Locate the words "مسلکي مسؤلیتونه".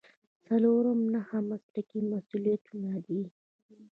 1.49-2.93